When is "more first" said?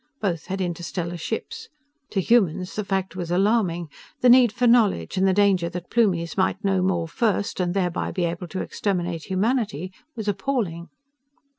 6.81-7.59